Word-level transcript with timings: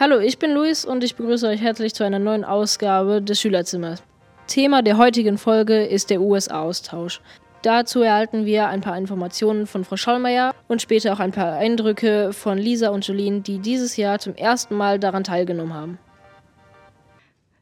Hallo, 0.00 0.18
ich 0.18 0.38
bin 0.38 0.54
Luis 0.54 0.86
und 0.86 1.04
ich 1.04 1.14
begrüße 1.14 1.46
euch 1.46 1.60
herzlich 1.60 1.92
zu 1.92 2.04
einer 2.04 2.18
neuen 2.18 2.42
Ausgabe 2.42 3.20
des 3.20 3.38
Schülerzimmers. 3.38 4.02
Thema 4.46 4.80
der 4.80 4.96
heutigen 4.96 5.36
Folge 5.36 5.84
ist 5.84 6.08
der 6.08 6.22
USA-Austausch. 6.22 7.20
Dazu 7.60 8.00
erhalten 8.00 8.46
wir 8.46 8.68
ein 8.68 8.80
paar 8.80 8.96
Informationen 8.96 9.66
von 9.66 9.84
Frau 9.84 9.98
Schollmeier 9.98 10.54
und 10.68 10.80
später 10.80 11.12
auch 11.12 11.20
ein 11.20 11.32
paar 11.32 11.52
Eindrücke 11.52 12.32
von 12.32 12.56
Lisa 12.56 12.88
und 12.88 13.06
Jolien, 13.06 13.42
die 13.42 13.58
dieses 13.58 13.98
Jahr 13.98 14.18
zum 14.18 14.34
ersten 14.36 14.74
Mal 14.74 14.98
daran 14.98 15.22
teilgenommen 15.22 15.74
haben. 15.74 15.98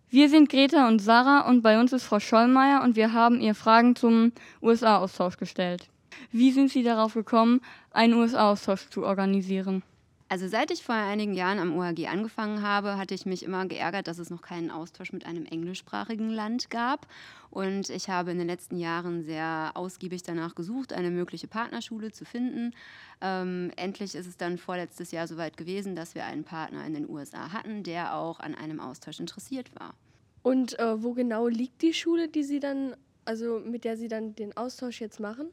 Wir 0.08 0.28
sind 0.28 0.48
Greta 0.48 0.86
und 0.86 1.00
Sarah 1.00 1.48
und 1.48 1.62
bei 1.62 1.80
uns 1.80 1.92
ist 1.92 2.04
Frau 2.04 2.20
Schollmeier 2.20 2.84
und 2.84 2.94
wir 2.94 3.12
haben 3.12 3.40
ihr 3.40 3.56
Fragen 3.56 3.96
zum 3.96 4.30
USA-Austausch 4.62 5.38
gestellt. 5.38 5.88
Wie 6.30 6.52
sind 6.52 6.70
Sie 6.70 6.84
darauf 6.84 7.14
gekommen, 7.14 7.62
einen 7.90 8.14
USA-Austausch 8.14 8.90
zu 8.90 9.04
organisieren? 9.04 9.82
Also 10.30 10.46
seit 10.46 10.70
ich 10.70 10.82
vor 10.82 10.94
einigen 10.94 11.32
Jahren 11.32 11.58
am 11.58 11.74
OHG 11.74 12.06
angefangen 12.06 12.60
habe, 12.60 12.98
hatte 12.98 13.14
ich 13.14 13.24
mich 13.24 13.42
immer 13.42 13.64
geärgert, 13.64 14.08
dass 14.08 14.18
es 14.18 14.28
noch 14.28 14.42
keinen 14.42 14.70
Austausch 14.70 15.10
mit 15.10 15.24
einem 15.24 15.46
englischsprachigen 15.46 16.28
Land 16.28 16.68
gab. 16.68 17.06
Und 17.50 17.88
ich 17.88 18.10
habe 18.10 18.32
in 18.32 18.38
den 18.38 18.46
letzten 18.46 18.76
Jahren 18.76 19.22
sehr 19.22 19.70
ausgiebig 19.72 20.22
danach 20.24 20.54
gesucht, 20.54 20.92
eine 20.92 21.10
mögliche 21.10 21.48
Partnerschule 21.48 22.12
zu 22.12 22.26
finden. 22.26 22.74
Ähm, 23.22 23.72
endlich 23.76 24.14
ist 24.14 24.26
es 24.26 24.36
dann 24.36 24.58
vorletztes 24.58 25.12
Jahr 25.12 25.26
soweit 25.26 25.56
gewesen, 25.56 25.96
dass 25.96 26.14
wir 26.14 26.26
einen 26.26 26.44
Partner 26.44 26.84
in 26.84 26.92
den 26.92 27.08
USA 27.08 27.50
hatten, 27.54 27.82
der 27.82 28.14
auch 28.14 28.38
an 28.38 28.54
einem 28.54 28.80
Austausch 28.80 29.20
interessiert 29.20 29.70
war. 29.80 29.94
Und 30.42 30.78
äh, 30.78 31.02
wo 31.02 31.14
genau 31.14 31.48
liegt 31.48 31.80
die 31.80 31.94
Schule, 31.94 32.28
die 32.28 32.44
Sie 32.44 32.60
dann, 32.60 32.94
also 33.24 33.60
mit 33.60 33.84
der 33.84 33.96
Sie 33.96 34.08
dann 34.08 34.34
den 34.34 34.54
Austausch 34.58 35.00
jetzt 35.00 35.20
machen? 35.20 35.48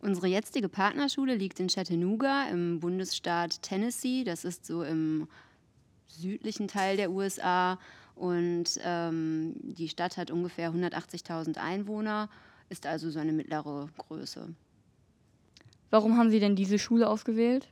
Unsere 0.00 0.28
jetzige 0.28 0.70
Partnerschule 0.70 1.34
liegt 1.34 1.60
in 1.60 1.68
Chattanooga 1.68 2.48
im 2.48 2.80
Bundesstaat 2.80 3.60
Tennessee. 3.60 4.24
Das 4.24 4.44
ist 4.44 4.64
so 4.64 4.82
im 4.82 5.28
südlichen 6.08 6.68
Teil 6.68 6.96
der 6.96 7.10
USA. 7.10 7.78
Und 8.14 8.80
ähm, 8.82 9.54
die 9.62 9.88
Stadt 9.88 10.16
hat 10.16 10.30
ungefähr 10.30 10.72
180.000 10.72 11.58
Einwohner, 11.58 12.28
ist 12.68 12.86
also 12.86 13.10
so 13.10 13.18
eine 13.18 13.32
mittlere 13.32 13.88
Größe. 13.98 14.54
Warum 15.90 16.16
haben 16.16 16.30
Sie 16.30 16.40
denn 16.40 16.56
diese 16.56 16.78
Schule 16.78 17.08
ausgewählt? 17.08 17.68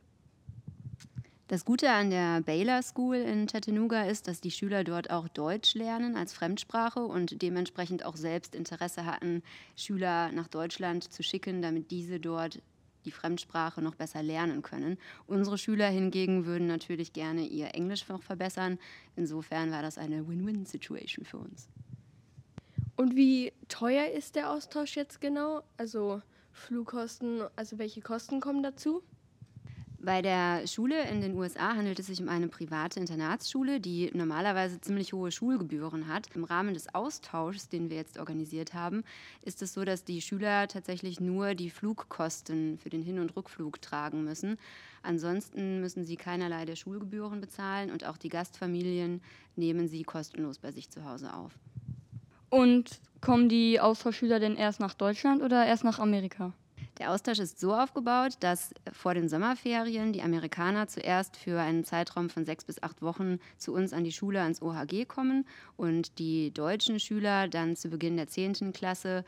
Das 1.49 1.65
Gute 1.65 1.91
an 1.91 2.11
der 2.11 2.43
Baylor 2.43 2.83
School 2.83 3.17
in 3.17 3.47
Chattanooga 3.47 4.03
ist, 4.03 4.29
dass 4.29 4.43
die 4.43 4.51
Schüler 4.51 4.85
dort 4.85 5.09
auch 5.09 5.29
Deutsch 5.29 5.75
lernen 5.75 6.15
als 6.15 6.35
Fremdsprache 6.35 7.01
und 7.01 7.41
dementsprechend 7.41 8.05
auch 8.05 8.17
selbst 8.17 8.55
Interesse 8.55 9.07
hatten, 9.07 9.43
Schüler 9.75 10.31
nach 10.33 10.49
Deutschland 10.49 11.11
zu 11.11 11.23
schicken, 11.23 11.63
damit 11.63 11.91
diese 11.91 12.21
dort 12.21 12.61
die 13.07 13.11
Fremdsprache 13.11 13.81
noch 13.81 13.95
besser 13.95 14.23
lernen 14.23 14.61
können. 14.61 14.99
Unsere 15.27 15.57
Schüler 15.57 15.89
hingegen 15.89 16.45
würden 16.45 16.67
natürlich 16.67 17.15
gerne 17.15 17.47
ihr 17.47 17.75
Englisch 17.75 18.07
noch 18.11 18.23
verbessern. 18.23 18.79
Insofern 19.17 19.71
war 19.71 19.81
das 19.81 19.97
eine 19.97 20.29
Win-Win-Situation 20.29 21.25
für 21.25 21.39
uns. 21.39 21.67
Und 22.97 23.17
wie 23.17 23.55
teuer 23.69 24.09
ist 24.09 24.37
der 24.37 24.51
Austausch 24.51 24.97
jetzt 24.97 25.23
genau? 25.23 25.63
Also 25.79 26.21
Flugkosten, 26.53 27.41
also 27.57 27.79
welche 27.79 28.03
Kosten 28.03 28.39
kommen 28.41 28.63
dazu? 28.63 29.03
Bei 30.01 30.23
der 30.23 30.65
Schule 30.69 31.09
in 31.11 31.21
den 31.21 31.37
USA 31.37 31.75
handelt 31.75 31.99
es 31.99 32.07
sich 32.07 32.23
um 32.23 32.29
eine 32.29 32.47
private 32.47 33.01
Internatsschule, 33.01 33.81
die 33.81 34.13
normalerweise 34.15 34.81
ziemlich 34.81 35.13
hohe 35.13 35.33
Schulgebühren 35.33 36.07
hat. 36.07 36.29
Im 36.37 36.45
Rahmen 36.45 36.73
des 36.73 36.95
Austauschs, 36.95 37.69
den 37.69 37.91
wir 37.91 37.97
jetzt 37.97 38.17
organisiert 38.17 38.75
haben, 38.75 39.03
ist 39.43 39.61
es 39.61 39.73
so, 39.73 39.85
dass 39.85 40.05
die 40.05 40.21
Schüler 40.21 40.69
tatsächlich 40.69 41.19
nur 41.19 41.55
die 41.55 41.69
Flugkosten 41.69 42.79
für 42.79 42.91
den 42.91 43.03
Hin- 43.03 43.19
und 43.19 43.35
Rückflug 43.37 43.83
tragen 43.83 44.23
müssen. 44.23 44.57
Ansonsten 45.03 45.81
müssen 45.81 46.05
sie 46.05 46.17
keinerlei 46.17 46.65
der 46.65 46.77
Schulgebühren 46.77 47.41
bezahlen 47.41 47.91
und 47.91 48.05
auch 48.05 48.19
die 48.19 48.29
Gastfamilien 48.29 49.21
nehmen 49.57 49.89
sie 49.89 50.05
kostenlos 50.05 50.61
bei 50.61 50.71
sich 50.71 50.91
zu 50.91 51.05
Hause 51.05 51.35
auf. 51.35 51.59
Und 52.51 53.01
kommen 53.21 53.49
die 53.49 53.81
Austauschschüler 53.81 54.39
denn 54.39 54.55
erst 54.55 54.79
nach 54.79 54.95
Deutschland 54.95 55.43
oder 55.43 55.67
erst 55.67 55.83
nach 55.83 55.99
Amerika? 55.99 56.53
Der 56.99 57.13
Austausch 57.13 57.39
ist 57.39 57.61
so 57.61 57.75
aufgebaut, 57.75 58.33
dass 58.41 58.75
vor 58.93 59.15
den 59.15 59.29
Sommerferien 59.29 60.13
die 60.13 60.23
Amerikaner 60.23 60.89
zuerst 60.89 61.37
für 61.37 61.61
einen 61.61 61.85
Zeitraum 61.85 62.29
von 62.29 62.45
sechs 62.45 62.65
bis 62.65 62.83
acht 62.83 63.03
Wochen 63.03 63.39
zu 63.57 63.73
uns 63.73 63.93
an 63.93 64.03
die 64.03 64.13
Schule, 64.13 64.41
ans 64.41 64.61
OHG 64.61 65.05
kommen 65.07 65.47
und 65.77 66.19
die 66.19 66.53
deutschen 66.53 66.99
Schüler 66.99 67.47
dann 67.47 67.77
zu 67.77 67.89
Beginn 67.89 68.17
der 68.17 68.27
10. 68.27 68.73
Klasse 68.73 69.25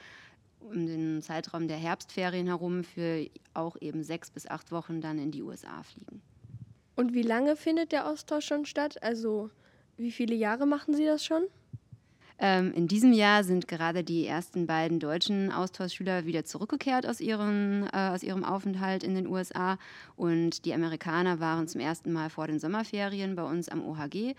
um 0.60 0.86
den 0.86 1.22
Zeitraum 1.22 1.69
der 1.69 1.76
Herbstferien 1.76 2.48
herum 2.48 2.84
für 2.84 3.26
auch 3.54 3.76
eben 3.81 4.02
sechs 4.02 4.31
bis 4.31 4.47
acht 4.47 4.72
Wochen 4.72 5.00
dann 5.00 5.19
in 5.19 5.31
die 5.31 5.42
USA 5.42 5.82
fliegen. 5.82 6.20
Und 6.97 7.14
wie 7.14 7.22
lange 7.22 7.56
findet 7.56 7.92
der 7.92 8.08
Austausch 8.08 8.47
schon 8.47 8.66
statt? 8.66 9.02
Also 9.02 9.48
wie 9.97 10.10
viele 10.10 10.34
Jahre 10.34 10.66
machen 10.66 10.92
Sie 10.92 11.06
das 11.06 11.25
schon? 11.25 11.44
Ähm, 12.42 12.72
in 12.72 12.88
diesem 12.88 13.12
Jahr 13.12 13.44
sind 13.44 13.68
gerade 13.68 14.02
die 14.02 14.26
ersten 14.26 14.66
beiden 14.66 14.98
deutschen 14.98 15.52
Austauschschüler 15.52 16.24
wieder 16.24 16.42
zurückgekehrt 16.42 17.06
aus, 17.06 17.20
ihren, 17.20 17.86
äh, 17.92 18.10
aus 18.14 18.22
ihrem 18.22 18.44
Aufenthalt 18.44 19.04
in 19.04 19.14
den 19.14 19.26
USA 19.26 19.76
und 20.16 20.64
die 20.64 20.72
Amerikaner 20.72 21.38
waren 21.38 21.68
zum 21.68 21.82
ersten 21.82 22.14
Mal 22.14 22.30
vor 22.30 22.46
den 22.46 22.58
Sommerferien 22.58 23.36
bei 23.36 23.42
uns 23.42 23.68
am 23.68 23.84
OHG. 23.84 24.34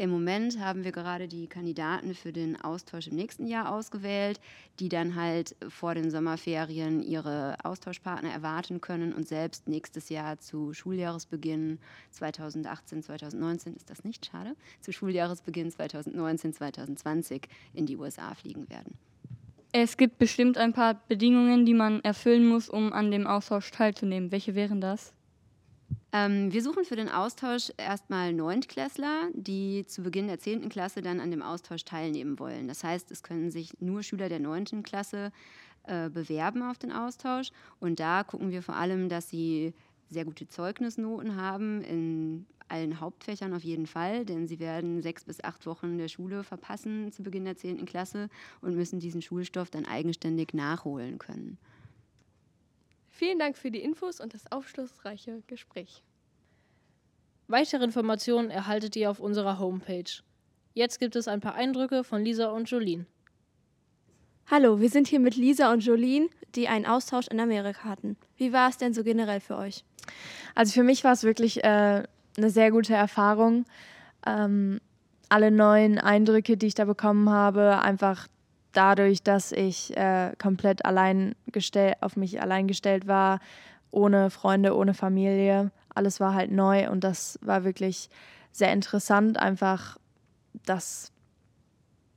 Im 0.00 0.08
Moment 0.08 0.58
haben 0.58 0.82
wir 0.82 0.92
gerade 0.92 1.28
die 1.28 1.46
Kandidaten 1.46 2.14
für 2.14 2.32
den 2.32 2.58
Austausch 2.58 3.08
im 3.08 3.16
nächsten 3.16 3.46
Jahr 3.46 3.70
ausgewählt, 3.70 4.40
die 4.78 4.88
dann 4.88 5.14
halt 5.14 5.54
vor 5.68 5.94
den 5.94 6.10
Sommerferien 6.10 7.02
ihre 7.02 7.58
Austauschpartner 7.64 8.30
erwarten 8.30 8.80
können 8.80 9.12
und 9.12 9.28
selbst 9.28 9.68
nächstes 9.68 10.08
Jahr 10.08 10.38
zu 10.38 10.72
Schuljahresbeginn 10.72 11.78
2018, 12.12 13.02
2019 13.02 13.76
ist 13.76 13.90
das 13.90 14.02
nicht 14.02 14.24
schade, 14.24 14.56
zu 14.80 14.90
Schuljahresbeginn 14.90 15.70
2019, 15.70 16.54
2020 16.54 17.42
in 17.74 17.84
die 17.84 17.98
USA 17.98 18.34
fliegen 18.34 18.70
werden. 18.70 18.94
Es 19.72 19.98
gibt 19.98 20.16
bestimmt 20.16 20.56
ein 20.56 20.72
paar 20.72 20.94
Bedingungen, 21.08 21.66
die 21.66 21.74
man 21.74 22.00
erfüllen 22.00 22.46
muss, 22.46 22.70
um 22.70 22.94
an 22.94 23.10
dem 23.10 23.26
Austausch 23.26 23.70
teilzunehmen. 23.70 24.32
Welche 24.32 24.54
wären 24.54 24.80
das? 24.80 25.12
Ähm, 26.12 26.52
wir 26.52 26.62
suchen 26.62 26.84
für 26.84 26.96
den 26.96 27.08
Austausch 27.08 27.70
erstmal 27.76 28.32
Neuntklässler, 28.32 29.28
die 29.32 29.84
zu 29.86 30.02
Beginn 30.02 30.26
der 30.26 30.38
10. 30.38 30.68
Klasse 30.68 31.02
dann 31.02 31.20
an 31.20 31.30
dem 31.30 31.42
Austausch 31.42 31.84
teilnehmen 31.84 32.38
wollen. 32.38 32.66
Das 32.66 32.82
heißt, 32.82 33.10
es 33.10 33.22
können 33.22 33.50
sich 33.50 33.80
nur 33.80 34.02
Schüler 34.02 34.28
der 34.28 34.40
9. 34.40 34.82
Klasse 34.82 35.30
äh, 35.84 36.10
bewerben 36.10 36.62
auf 36.62 36.78
den 36.78 36.92
Austausch. 36.92 37.50
Und 37.78 38.00
da 38.00 38.24
gucken 38.24 38.50
wir 38.50 38.62
vor 38.62 38.76
allem, 38.76 39.08
dass 39.08 39.28
sie 39.28 39.72
sehr 40.08 40.24
gute 40.24 40.48
Zeugnisnoten 40.48 41.36
haben, 41.36 41.82
in 41.82 42.46
allen 42.68 43.00
Hauptfächern 43.00 43.52
auf 43.52 43.64
jeden 43.64 43.86
Fall, 43.86 44.24
denn 44.24 44.46
sie 44.46 44.60
werden 44.60 45.02
sechs 45.02 45.24
bis 45.24 45.42
acht 45.42 45.66
Wochen 45.66 45.98
der 45.98 46.08
Schule 46.08 46.44
verpassen 46.44 47.10
zu 47.12 47.22
Beginn 47.22 47.44
der 47.44 47.56
10. 47.56 47.84
Klasse 47.84 48.28
und 48.60 48.76
müssen 48.76 49.00
diesen 49.00 49.22
Schulstoff 49.22 49.70
dann 49.70 49.86
eigenständig 49.86 50.54
nachholen 50.54 51.18
können. 51.18 51.58
Vielen 53.20 53.38
Dank 53.38 53.58
für 53.58 53.70
die 53.70 53.82
Infos 53.82 54.18
und 54.18 54.32
das 54.32 54.50
aufschlussreiche 54.50 55.42
Gespräch. 55.46 56.02
Weitere 57.48 57.84
Informationen 57.84 58.48
erhaltet 58.48 58.96
ihr 58.96 59.10
auf 59.10 59.20
unserer 59.20 59.58
Homepage. 59.58 60.10
Jetzt 60.72 60.98
gibt 60.98 61.14
es 61.16 61.28
ein 61.28 61.42
paar 61.42 61.54
Eindrücke 61.54 62.02
von 62.02 62.24
Lisa 62.24 62.48
und 62.48 62.70
Jolien. 62.70 63.06
Hallo, 64.50 64.80
wir 64.80 64.88
sind 64.88 65.06
hier 65.06 65.20
mit 65.20 65.36
Lisa 65.36 65.70
und 65.70 65.84
Jolien, 65.84 66.30
die 66.54 66.66
einen 66.68 66.86
Austausch 66.86 67.28
in 67.28 67.40
Amerika 67.40 67.84
hatten. 67.84 68.16
Wie 68.38 68.54
war 68.54 68.70
es 68.70 68.78
denn 68.78 68.94
so 68.94 69.04
generell 69.04 69.40
für 69.40 69.58
euch? 69.58 69.84
Also 70.54 70.72
für 70.72 70.82
mich 70.82 71.04
war 71.04 71.12
es 71.12 71.22
wirklich 71.22 71.62
äh, 71.62 72.02
eine 72.38 72.50
sehr 72.50 72.70
gute 72.70 72.94
Erfahrung. 72.94 73.66
Ähm, 74.26 74.80
alle 75.28 75.50
neuen 75.50 75.98
Eindrücke, 75.98 76.56
die 76.56 76.68
ich 76.68 76.74
da 76.74 76.86
bekommen 76.86 77.28
habe, 77.28 77.82
einfach 77.82 78.28
dadurch, 78.72 79.22
dass 79.22 79.52
ich 79.52 79.96
äh, 79.96 80.32
komplett 80.38 80.84
allein 80.84 81.34
gestell, 81.46 81.94
auf 82.00 82.16
mich 82.16 82.40
allein 82.40 82.66
gestellt 82.66 83.06
war, 83.06 83.40
ohne 83.90 84.30
Freunde, 84.30 84.76
ohne 84.76 84.94
Familie. 84.94 85.72
Alles 85.94 86.20
war 86.20 86.34
halt 86.34 86.52
neu 86.52 86.90
und 86.90 87.02
das 87.02 87.38
war 87.42 87.64
wirklich 87.64 88.08
sehr 88.52 88.72
interessant, 88.72 89.38
einfach 89.38 89.96
das 90.64 91.12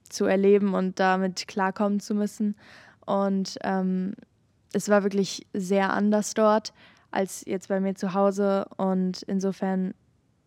zu 0.10 0.26
erleben 0.26 0.74
und 0.74 1.00
damit 1.00 1.48
klarkommen 1.48 2.00
zu 2.00 2.14
müssen. 2.14 2.56
Und 3.06 3.58
ähm, 3.64 4.14
es 4.74 4.90
war 4.90 5.04
wirklich 5.04 5.48
sehr 5.54 5.92
anders 5.92 6.34
dort 6.34 6.74
als 7.14 7.44
jetzt 7.46 7.68
bei 7.68 7.80
mir 7.80 7.96
zu 7.96 8.14
Hause 8.14 8.66
und 8.78 9.22
insofern 9.24 9.94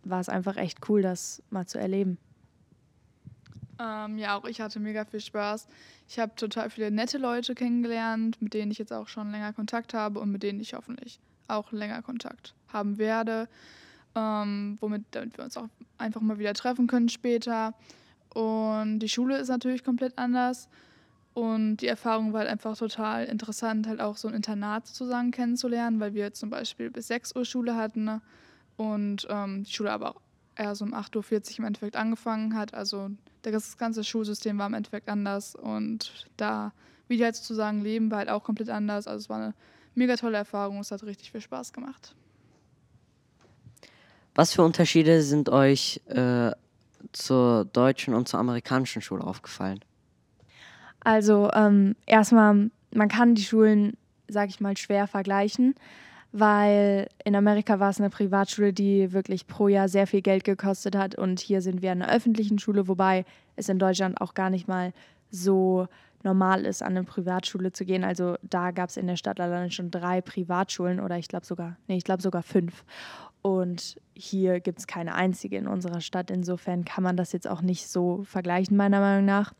war 0.02 0.20
es 0.20 0.28
einfach 0.28 0.56
echt 0.56 0.88
cool, 0.88 1.00
das 1.00 1.42
mal 1.50 1.66
zu 1.66 1.78
erleben. 1.78 2.19
Ähm, 3.78 4.19
ja, 4.19 4.37
auch 4.37 4.44
ich 4.44 4.61
hatte 4.61 4.81
mega 4.81 5.05
viel 5.05 5.20
Spaß. 5.20 5.67
Ich 6.08 6.19
habe 6.19 6.34
total 6.37 6.70
viele 6.70 6.90
nette 6.90 7.19
Leute 7.19 7.55
kennengelernt, 7.55 8.40
mit 8.40 8.55
denen 8.55 8.70
ich 8.70 8.78
jetzt 8.78 8.93
auch 8.93 9.08
schon 9.08 9.31
länger 9.31 9.52
Kontakt 9.52 9.94
habe 9.94 10.20
und 10.20 10.31
mit 10.31 10.43
denen 10.43 10.61
ich 10.61 10.75
hoffentlich 10.75 11.20
auch 11.49 11.73
länger 11.73 12.02
Kontakt 12.02 12.55
haben 12.69 12.99
werde, 12.99 13.49
ähm, 14.14 14.76
womit 14.81 15.05
damit 15.11 15.37
wir 15.37 15.44
uns 15.44 15.56
auch 15.56 15.69
einfach 15.99 16.20
mal 16.20 16.38
wieder 16.38 16.55
treffen 16.55 16.87
können 16.87 17.08
später. 17.08 17.75
Und 18.34 19.00
die 19.00 19.08
Schule 19.08 19.38
ist 19.38 19.49
natürlich 19.49 19.84
komplett 19.84 20.19
anders. 20.19 20.69
Und 21.34 21.78
die 21.78 21.87
Erfahrung 21.87 22.32
war 22.32 22.40
halt 22.40 22.50
einfach 22.50 22.78
total 22.78 23.26
interessant, 23.26 23.87
halt 23.87 24.00
auch 24.00 24.17
so 24.17 24.26
ein 24.26 24.32
Internat 24.32 24.87
sozusagen 24.87 25.32
kennenzulernen, 25.32 26.00
weil 26.00 26.14
wir 26.14 26.32
zum 26.32 26.49
Beispiel 26.49 26.90
bis 26.90 27.08
6 27.08 27.37
Uhr 27.37 27.44
Schule 27.44 27.76
hatten 27.76 28.05
ne? 28.05 28.23
und 28.78 29.26
ähm, 29.28 29.64
die 29.64 29.70
Schule 29.70 29.93
aber 29.93 30.17
auch 30.17 30.20
erst 30.56 30.82
um 30.82 30.94
8.40 30.94 31.14
Uhr 31.52 31.58
im 31.58 31.64
Endeffekt 31.66 31.96
angefangen 31.96 32.54
hat. 32.54 32.74
Also 32.74 33.10
das 33.42 33.76
ganze 33.78 34.04
Schulsystem 34.04 34.58
war 34.58 34.66
im 34.66 34.74
Endeffekt 34.74 35.08
anders 35.08 35.54
und 35.54 36.26
da, 36.36 36.72
wie 37.08 37.16
die 37.16 37.24
halt 37.24 37.36
sozusagen 37.36 37.82
leben, 37.82 38.10
war 38.10 38.18
halt 38.18 38.28
auch 38.28 38.42
komplett 38.42 38.70
anders. 38.70 39.06
Also 39.06 39.24
es 39.24 39.28
war 39.28 39.38
eine 39.38 39.54
mega 39.94 40.16
tolle 40.16 40.36
Erfahrung. 40.36 40.80
Es 40.80 40.90
hat 40.90 41.02
richtig 41.04 41.30
viel 41.32 41.40
Spaß 41.40 41.72
gemacht. 41.72 42.14
Was 44.34 44.52
für 44.52 44.62
Unterschiede 44.62 45.22
sind 45.22 45.48
euch 45.48 46.02
äh, 46.06 46.52
zur 47.12 47.64
deutschen 47.64 48.14
und 48.14 48.28
zur 48.28 48.40
amerikanischen 48.40 49.00
Schule 49.00 49.24
aufgefallen? 49.24 49.80
Also 51.00 51.50
ähm, 51.54 51.96
erstmal, 52.04 52.70
man 52.92 53.08
kann 53.08 53.34
die 53.34 53.44
Schulen, 53.44 53.96
sag 54.28 54.50
ich 54.50 54.60
mal, 54.60 54.76
schwer 54.76 55.06
vergleichen, 55.06 55.74
weil 56.38 57.08
in 57.24 57.34
Amerika 57.34 57.80
war 57.80 57.90
es 57.90 57.98
eine 57.98 58.10
Privatschule, 58.10 58.72
die 58.72 59.12
wirklich 59.12 59.46
pro 59.46 59.68
Jahr 59.68 59.88
sehr 59.88 60.06
viel 60.06 60.20
Geld 60.20 60.44
gekostet 60.44 60.94
hat 60.94 61.14
und 61.14 61.40
hier 61.40 61.62
sind 61.62 61.80
wir 61.80 61.92
in 61.92 62.02
einer 62.02 62.12
öffentlichen 62.12 62.58
Schule, 62.58 62.88
wobei 62.88 63.24
es 63.56 63.68
in 63.68 63.78
Deutschland 63.78 64.20
auch 64.20 64.34
gar 64.34 64.50
nicht 64.50 64.68
mal 64.68 64.92
so 65.30 65.88
normal 66.22 66.66
ist, 66.66 66.82
an 66.82 66.96
eine 66.96 67.04
Privatschule 67.04 67.72
zu 67.72 67.84
gehen. 67.84 68.04
Also 68.04 68.36
da 68.42 68.70
gab 68.70 68.90
es 68.90 68.96
in 68.96 69.06
der 69.06 69.16
Stadt 69.16 69.40
allein 69.40 69.70
schon 69.70 69.90
drei 69.90 70.20
Privatschulen 70.20 71.00
oder 71.00 71.16
ich 71.16 71.28
glaube 71.28 71.46
sogar, 71.46 71.76
nee, 71.88 71.96
ich 71.96 72.04
glaube 72.04 72.22
sogar 72.22 72.42
fünf. 72.42 72.84
Und 73.40 73.96
hier 74.12 74.60
gibt 74.60 74.80
es 74.80 74.86
keine 74.86 75.14
einzige 75.14 75.56
in 75.56 75.68
unserer 75.68 76.00
Stadt. 76.00 76.30
Insofern 76.30 76.84
kann 76.84 77.04
man 77.04 77.16
das 77.16 77.32
jetzt 77.32 77.48
auch 77.48 77.62
nicht 77.62 77.88
so 77.88 78.24
vergleichen, 78.24 78.76
meiner 78.76 79.00
Meinung 79.00 79.24
nach. 79.24 79.54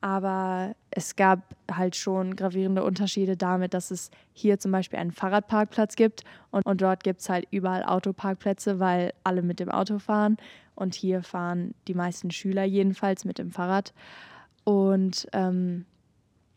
Aber 0.00 0.74
es 0.90 1.14
gab 1.14 1.40
halt 1.70 1.94
schon 1.94 2.34
gravierende 2.34 2.82
Unterschiede 2.82 3.36
damit, 3.36 3.74
dass 3.74 3.90
es 3.90 4.10
hier 4.32 4.58
zum 4.58 4.72
Beispiel 4.72 4.98
einen 4.98 5.12
Fahrradparkplatz 5.12 5.94
gibt 5.94 6.24
und, 6.50 6.64
und 6.64 6.80
dort 6.80 7.04
gibt 7.04 7.20
es 7.20 7.28
halt 7.28 7.46
überall 7.50 7.84
Autoparkplätze, 7.84 8.80
weil 8.80 9.12
alle 9.24 9.42
mit 9.42 9.60
dem 9.60 9.70
Auto 9.70 9.98
fahren. 9.98 10.38
Und 10.74 10.94
hier 10.94 11.22
fahren 11.22 11.74
die 11.88 11.94
meisten 11.94 12.30
Schüler 12.30 12.64
jedenfalls 12.64 13.26
mit 13.26 13.38
dem 13.38 13.50
Fahrrad. 13.50 13.92
Und 14.64 15.28
ähm, 15.34 15.84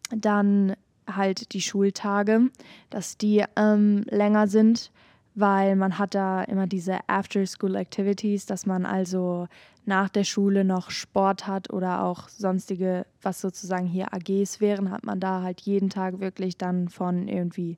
dann 0.10 0.75
halt 1.07 1.54
die 1.54 1.62
Schultage, 1.62 2.50
dass 2.90 3.18
die 3.18 3.44
ähm, 3.57 4.06
länger 4.10 4.48
sind, 4.48 4.92
weil 5.35 5.75
man 5.75 5.97
hat 5.97 6.15
da 6.15 6.44
immer 6.44 6.68
diese 6.68 6.97
After-School-Activities, 7.07 8.45
dass 8.45 8.65
man 8.65 8.85
also 8.85 9.47
nach 9.85 10.09
der 10.09 10.24
Schule 10.24 10.63
noch 10.63 10.91
Sport 10.91 11.47
hat 11.47 11.71
oder 11.74 12.03
auch 12.03 12.30
sonstige, 12.30 13.06
was 13.21 13.41
sozusagen 13.41 13.88
hier 13.88 14.13
AGs 14.13 14.62
wären, 14.62 14.91
hat 14.91 15.03
man 15.03 15.19
da 15.19 15.41
halt 15.41 15.62
jeden 15.62 15.89
Tag 15.89 16.19
wirklich 16.19 16.57
dann 16.57 16.88
von 16.88 17.27
irgendwie 17.27 17.77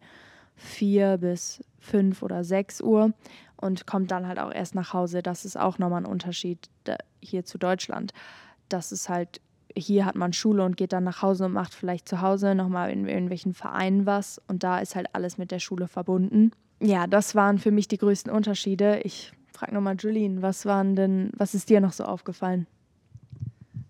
vier 0.55 1.17
bis 1.17 1.63
fünf 1.79 2.23
oder 2.23 2.43
sechs 2.43 2.81
Uhr 2.81 3.13
und 3.57 3.87
kommt 3.87 4.11
dann 4.11 4.27
halt 4.27 4.39
auch 4.39 4.51
erst 4.51 4.75
nach 4.75 4.93
Hause. 4.93 5.23
Das 5.23 5.45
ist 5.45 5.57
auch 5.57 5.79
nochmal 5.79 6.01
ein 6.01 6.09
Unterschied 6.09 6.69
hier 7.21 7.45
zu 7.45 7.57
Deutschland. 7.57 8.13
Das 8.69 8.91
ist 8.91 9.09
halt 9.09 9.41
hier 9.77 10.05
hat 10.05 10.15
man 10.15 10.31
Schule 10.31 10.63
und 10.63 10.77
geht 10.77 10.93
dann 10.93 11.03
nach 11.03 11.21
Hause 11.21 11.45
und 11.45 11.51
macht 11.51 11.73
vielleicht 11.73 12.07
zu 12.07 12.21
Hause 12.21 12.55
nochmal 12.55 12.91
in 12.91 13.07
irgendwelchen 13.07 13.53
Vereinen 13.53 14.05
was. 14.05 14.41
Und 14.47 14.63
da 14.63 14.79
ist 14.79 14.95
halt 14.95 15.13
alles 15.13 15.37
mit 15.37 15.51
der 15.51 15.59
Schule 15.59 15.89
verbunden. 15.89 16.51
Ja, 16.80 17.07
das 17.07 17.36
waren 17.36 17.57
für 17.57 17.72
mich 17.72 17.88
die 17.88 17.98
größten 17.98 18.31
Unterschiede. 18.31 19.00
Ich 19.04 19.31
frage 19.54 19.74
nochmal 19.74 19.95
Julien, 19.98 20.42
was 20.42 20.66
waren 20.66 20.95
denn, 20.95 21.31
was 21.36 21.54
ist 21.56 21.69
dir 21.69 21.81
noch 21.81 21.94
so 21.94 22.04
aufgefallen? 22.04 22.68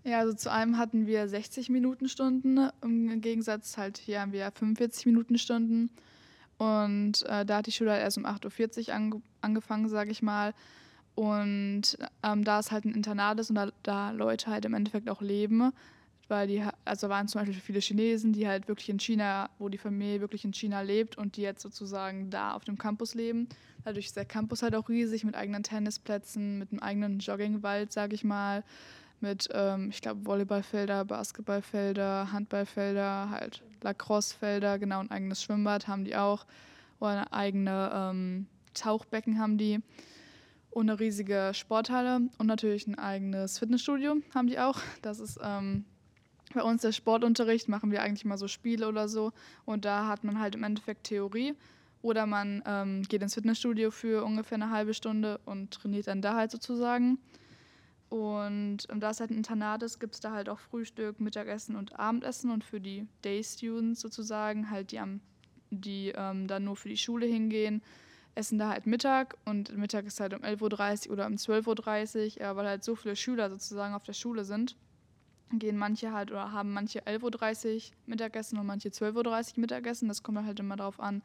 Ja, 0.03 0.19
also 0.19 0.33
zu 0.33 0.51
einem 0.51 0.77
hatten 0.77 1.07
wir 1.07 1.27
60 1.27 1.69
Minuten 1.69 2.07
Stunden, 2.07 2.69
im 2.83 3.21
Gegensatz 3.21 3.75
halt 3.77 3.97
hier 3.97 4.21
haben 4.21 4.33
wir 4.33 4.51
45 4.51 5.07
Minuten 5.07 5.39
Stunden. 5.39 5.89
Und 6.57 7.23
äh, 7.23 7.43
da 7.43 7.57
hat 7.57 7.65
die 7.65 7.71
Schule 7.71 7.91
halt 7.91 8.01
erst 8.01 8.17
um 8.17 8.25
8.40 8.25 8.87
Uhr 8.87 8.93
ange 8.93 9.21
angefangen, 9.41 9.89
sage 9.89 10.11
ich 10.11 10.21
mal. 10.21 10.53
Und 11.15 11.97
ähm, 12.23 12.43
da 12.43 12.59
es 12.59 12.71
halt 12.71 12.85
ein 12.85 12.93
Internat 12.93 13.39
ist 13.39 13.49
und 13.49 13.55
da, 13.55 13.69
da, 13.83 14.11
Leute 14.11 14.51
halt 14.51 14.65
im 14.65 14.73
Endeffekt 14.73 15.09
auch 15.09 15.21
leben, 15.21 15.71
weil 16.27 16.47
die, 16.47 16.63
also 16.83 17.09
waren 17.09 17.27
zum 17.27 17.41
Beispiel 17.41 17.59
viele 17.59 17.79
Chinesen, 17.79 18.33
die 18.33 18.47
halt 18.47 18.67
wirklich 18.67 18.89
in 18.89 18.99
China, 18.99 19.49
wo 19.59 19.69
die 19.69 19.77
Familie 19.77 20.21
wirklich 20.21 20.45
in 20.45 20.53
China 20.53 20.81
lebt 20.81 21.17
und 21.17 21.37
die 21.37 21.41
jetzt 21.41 21.61
sozusagen 21.61 22.29
da 22.29 22.53
auf 22.53 22.63
dem 22.65 22.77
Campus 22.77 23.13
leben. 23.13 23.47
Dadurch 23.83 24.07
ist 24.07 24.17
der 24.17 24.25
Campus 24.25 24.63
halt 24.63 24.75
auch 24.75 24.89
riesig 24.89 25.23
mit 25.23 25.35
eigenen 25.35 25.63
Tennisplätzen, 25.63 26.57
mit 26.59 26.71
einem 26.71 26.81
eigenen 26.81 27.19
Joggingwald, 27.19 27.91
sag 27.91 28.13
ich 28.13 28.23
mal, 28.23 28.63
mit, 29.21 29.49
ähm, 29.53 29.89
ich 29.89 30.01
glaube, 30.01 30.25
Volleyballfelder, 30.25 31.05
Basketballfelder, 31.05 32.31
Handballfelder, 32.31 33.29
halt 33.29 33.63
Lacrossefelder, 33.81 34.79
genau, 34.79 34.99
ein 34.99 35.11
eigenes 35.11 35.43
Schwimmbad 35.43 35.87
haben 35.87 36.03
die 36.03 36.15
auch. 36.15 36.45
Oder 36.99 37.31
eigene 37.33 37.91
ähm, 37.93 38.47
Tauchbecken 38.73 39.39
haben 39.39 39.57
die 39.57 39.81
und 40.75 40.89
eine 40.89 40.99
riesige 40.99 41.51
Sporthalle 41.53 42.21
und 42.37 42.47
natürlich 42.47 42.85
ein 42.85 42.99
eigenes 42.99 43.59
Fitnessstudio 43.59 44.17
haben 44.33 44.47
die 44.47 44.59
auch. 44.59 44.79
Das 45.01 45.19
ist 45.19 45.39
ähm, 45.41 45.85
bei 46.53 46.61
uns 46.61 46.81
der 46.81 46.91
Sportunterricht, 46.91 47.67
machen 47.67 47.91
wir 47.91 48.01
eigentlich 48.01 48.25
mal 48.25 48.37
so 48.37 48.47
Spiele 48.47 48.87
oder 48.87 49.07
so. 49.07 49.31
Und 49.65 49.85
da 49.85 50.07
hat 50.07 50.23
man 50.23 50.39
halt 50.39 50.55
im 50.55 50.63
Endeffekt 50.63 51.05
Theorie. 51.05 51.55
Oder 52.01 52.27
man 52.27 52.61
ähm, 52.67 53.01
geht 53.03 53.23
ins 53.23 53.33
Fitnessstudio 53.33 53.89
für 53.89 54.23
ungefähr 54.23 54.57
eine 54.57 54.69
halbe 54.69 54.93
Stunde 54.93 55.39
und 55.45 55.71
trainiert 55.71 56.07
dann 56.07 56.21
da 56.21 56.35
halt 56.35 56.51
sozusagen. 56.51 57.17
Und 58.09 58.85
ähm, 58.89 58.99
da 58.99 59.09
es 59.09 59.19
halt 59.19 59.31
ein 59.31 59.37
Internat 59.37 59.81
ist, 59.81 59.99
gibt 59.99 60.13
es 60.13 60.21
da 60.21 60.31
halt 60.31 60.47
auch 60.47 60.59
Frühstück, 60.59 61.19
Mittagessen 61.19 61.75
und 61.75 61.99
Abendessen. 61.99 62.51
Und 62.51 62.63
für 62.63 62.79
die 62.79 63.07
Day 63.23 63.43
Students 63.43 64.01
sozusagen, 64.01 64.69
halt 64.69 64.91
die, 64.91 64.99
am, 64.99 65.19
die 65.71 66.13
ähm, 66.15 66.47
dann 66.47 66.63
nur 66.63 66.75
für 66.75 66.89
die 66.89 66.97
Schule 66.97 67.25
hingehen, 67.25 67.81
essen 68.35 68.59
da 68.59 68.69
halt 68.69 68.85
Mittag. 68.85 69.35
Und 69.45 69.75
Mittag 69.75 70.05
ist 70.05 70.19
halt 70.19 70.35
um 70.35 70.41
11.30 70.41 71.07
Uhr 71.07 71.13
oder 71.13 71.25
um 71.25 71.33
12.30 71.33 72.35
Uhr, 72.35 72.41
ja, 72.41 72.55
weil 72.55 72.67
halt 72.67 72.83
so 72.83 72.95
viele 72.95 73.15
Schüler 73.15 73.49
sozusagen 73.49 73.95
auf 73.95 74.03
der 74.03 74.13
Schule 74.13 74.45
sind, 74.45 74.75
gehen 75.51 75.77
manche 75.77 76.11
halt 76.11 76.31
oder 76.31 76.51
haben 76.51 76.73
manche 76.73 76.99
11.30 77.01 77.75
Uhr 77.75 77.81
Mittagessen 78.07 78.57
und 78.57 78.65
manche 78.65 78.89
12.30 78.89 79.55
Uhr 79.55 79.61
Mittagessen. 79.61 80.07
Das 80.07 80.23
kommt 80.23 80.43
halt 80.43 80.59
immer 80.59 80.75
darauf 80.75 80.99
an, 80.99 81.21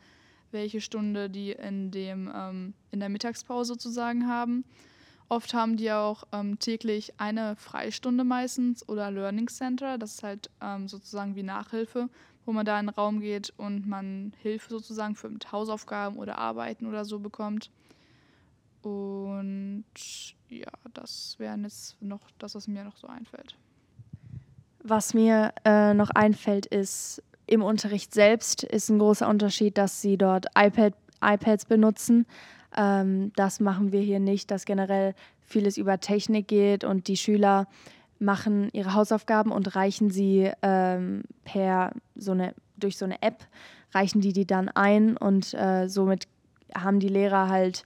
welche 0.50 0.80
Stunde 0.80 1.30
die 1.30 1.52
in, 1.52 1.90
dem, 1.90 2.30
ähm, 2.34 2.74
in 2.90 3.00
der 3.00 3.08
Mittagspause 3.08 3.74
sozusagen 3.74 4.28
haben. 4.28 4.64
Oft 5.28 5.54
haben 5.54 5.76
die 5.76 5.92
auch 5.92 6.24
ähm, 6.32 6.58
täglich 6.58 7.12
eine 7.18 7.54
Freistunde 7.54 8.24
meistens 8.24 8.88
oder 8.88 9.12
Learning 9.12 9.46
Center. 9.48 9.96
Das 9.96 10.14
ist 10.14 10.22
halt 10.24 10.50
ähm, 10.60 10.88
sozusagen 10.88 11.36
wie 11.36 11.44
Nachhilfe, 11.44 12.08
wo 12.44 12.52
man 12.52 12.66
da 12.66 12.80
in 12.80 12.86
den 12.86 12.94
Raum 12.94 13.20
geht 13.20 13.52
und 13.56 13.86
man 13.86 14.32
Hilfe 14.38 14.70
sozusagen 14.70 15.14
für 15.14 15.30
Hausaufgaben 15.52 16.18
oder 16.18 16.38
Arbeiten 16.38 16.86
oder 16.86 17.04
so 17.04 17.20
bekommt. 17.20 17.70
Und 18.82 19.84
ja, 20.48 20.72
das 20.94 21.36
wäre 21.38 21.56
jetzt 21.58 22.00
noch 22.02 22.30
das, 22.38 22.56
was 22.56 22.66
mir 22.66 22.82
noch 22.82 22.96
so 22.96 23.06
einfällt. 23.06 23.56
Was 24.82 25.14
mir 25.14 25.52
äh, 25.64 25.94
noch 25.94 26.10
einfällt, 26.10 26.66
ist, 26.66 27.22
im 27.46 27.62
Unterricht 27.62 28.14
selbst 28.14 28.62
ist 28.62 28.88
ein 28.88 28.98
großer 28.98 29.28
Unterschied, 29.28 29.76
dass 29.76 30.00
sie 30.00 30.16
dort 30.16 30.46
iPad, 30.56 30.94
iPads 31.22 31.66
benutzen. 31.66 32.26
Ähm, 32.76 33.32
das 33.36 33.60
machen 33.60 33.92
wir 33.92 34.00
hier 34.00 34.20
nicht, 34.20 34.50
dass 34.50 34.64
generell 34.64 35.14
vieles 35.40 35.76
über 35.76 35.98
Technik 35.98 36.48
geht 36.48 36.84
und 36.84 37.08
die 37.08 37.16
Schüler 37.16 37.66
machen 38.20 38.68
ihre 38.72 38.94
Hausaufgaben 38.94 39.50
und 39.50 39.74
reichen 39.74 40.10
sie 40.10 40.50
ähm, 40.62 41.22
per 41.44 41.92
so 42.14 42.32
eine 42.32 42.54
durch 42.76 42.96
so 42.96 43.04
eine 43.04 43.20
App 43.22 43.46
reichen 43.92 44.20
die 44.20 44.32
die 44.32 44.46
dann 44.46 44.68
ein 44.68 45.16
und 45.16 45.54
äh, 45.54 45.88
somit 45.88 46.28
haben 46.74 47.00
die 47.00 47.08
Lehrer 47.08 47.48
halt 47.48 47.84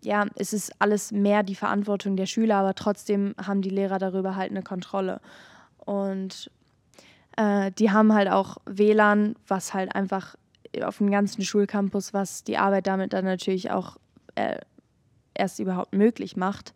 ja, 0.00 0.26
es 0.36 0.52
ist 0.52 0.72
alles 0.80 1.10
mehr 1.10 1.42
die 1.42 1.56
Verantwortung 1.56 2.16
der 2.16 2.26
Schüler, 2.26 2.56
aber 2.58 2.74
trotzdem 2.74 3.34
haben 3.44 3.62
die 3.62 3.70
Lehrer 3.70 3.98
darüber 3.98 4.36
halt 4.36 4.52
eine 4.52 4.62
Kontrolle. 4.62 5.20
Und 5.88 6.50
äh, 7.38 7.72
die 7.72 7.90
haben 7.90 8.12
halt 8.12 8.28
auch 8.28 8.58
WLAN, 8.66 9.36
was 9.46 9.72
halt 9.72 9.94
einfach 9.94 10.36
auf 10.82 10.98
dem 10.98 11.10
ganzen 11.10 11.42
Schulcampus, 11.42 12.12
was 12.12 12.44
die 12.44 12.58
Arbeit 12.58 12.86
damit 12.86 13.14
dann 13.14 13.24
natürlich 13.24 13.70
auch 13.70 13.96
äh, 14.34 14.58
erst 15.32 15.60
überhaupt 15.60 15.94
möglich 15.94 16.36
macht. 16.36 16.74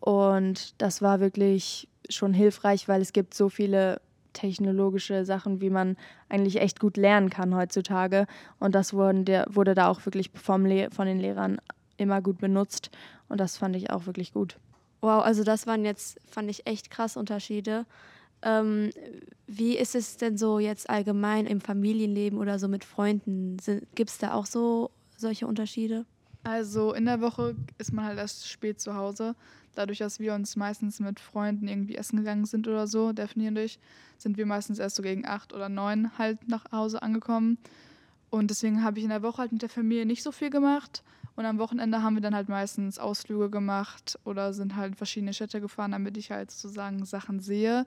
Und 0.00 0.74
das 0.82 1.02
war 1.02 1.20
wirklich 1.20 1.86
schon 2.08 2.32
hilfreich, 2.32 2.88
weil 2.88 3.00
es 3.00 3.12
gibt 3.12 3.32
so 3.32 3.48
viele 3.48 4.00
technologische 4.32 5.24
Sachen, 5.24 5.60
wie 5.60 5.70
man 5.70 5.96
eigentlich 6.28 6.60
echt 6.60 6.80
gut 6.80 6.96
lernen 6.96 7.30
kann 7.30 7.54
heutzutage. 7.54 8.26
Und 8.58 8.74
das 8.74 8.90
der, 8.90 9.46
wurde 9.50 9.76
da 9.76 9.86
auch 9.86 10.04
wirklich 10.04 10.32
vom 10.34 10.66
von 10.90 11.06
den 11.06 11.20
Lehrern 11.20 11.60
immer 11.96 12.20
gut 12.22 12.38
benutzt. 12.38 12.90
Und 13.28 13.38
das 13.38 13.56
fand 13.56 13.76
ich 13.76 13.90
auch 13.90 14.06
wirklich 14.06 14.32
gut. 14.32 14.56
Wow, 15.00 15.22
also 15.22 15.44
das 15.44 15.68
waren 15.68 15.84
jetzt, 15.84 16.18
fand 16.28 16.50
ich 16.50 16.66
echt 16.66 16.90
krass 16.90 17.16
Unterschiede. 17.16 17.86
Ähm, 18.42 18.90
wie 19.46 19.76
ist 19.76 19.94
es 19.94 20.16
denn 20.16 20.36
so 20.36 20.58
jetzt 20.58 20.88
allgemein 20.90 21.46
im 21.46 21.60
Familienleben 21.60 22.38
oder 22.38 22.58
so 22.58 22.68
mit 22.68 22.84
Freunden? 22.84 23.56
Gibt 23.94 24.10
es 24.10 24.18
da 24.18 24.34
auch 24.34 24.46
so 24.46 24.90
solche 25.16 25.46
Unterschiede? 25.46 26.04
Also 26.44 26.94
in 26.94 27.04
der 27.04 27.20
Woche 27.20 27.56
ist 27.78 27.92
man 27.92 28.04
halt 28.04 28.18
erst 28.18 28.48
spät 28.48 28.80
zu 28.80 28.94
Hause. 28.94 29.34
Dadurch, 29.74 29.98
dass 29.98 30.18
wir 30.18 30.34
uns 30.34 30.56
meistens 30.56 31.00
mit 31.00 31.20
Freunden 31.20 31.68
irgendwie 31.68 31.96
essen 31.96 32.16
gegangen 32.16 32.46
sind 32.46 32.66
oder 32.68 32.86
so, 32.86 33.12
definitiv, 33.12 33.78
sind 34.18 34.36
wir 34.36 34.46
meistens 34.46 34.78
erst 34.78 34.96
so 34.96 35.02
gegen 35.02 35.26
acht 35.26 35.52
oder 35.52 35.68
neun 35.68 36.16
halt 36.18 36.48
nach 36.48 36.64
Hause 36.72 37.02
angekommen. 37.02 37.58
Und 38.30 38.50
deswegen 38.50 38.82
habe 38.82 38.98
ich 38.98 39.04
in 39.04 39.10
der 39.10 39.22
Woche 39.22 39.38
halt 39.38 39.52
mit 39.52 39.62
der 39.62 39.68
Familie 39.68 40.06
nicht 40.06 40.22
so 40.22 40.32
viel 40.32 40.50
gemacht. 40.50 41.02
Und 41.36 41.46
am 41.46 41.58
Wochenende 41.58 42.02
haben 42.02 42.16
wir 42.16 42.20
dann 42.20 42.34
halt 42.34 42.48
meistens 42.48 42.98
Ausflüge 42.98 43.48
gemacht 43.48 44.18
oder 44.24 44.52
sind 44.52 44.74
halt 44.74 44.96
verschiedene 44.96 45.32
Städte 45.32 45.60
gefahren, 45.60 45.92
damit 45.92 46.16
ich 46.16 46.30
halt 46.30 46.50
sozusagen 46.50 47.04
Sachen 47.04 47.40
sehe. 47.40 47.86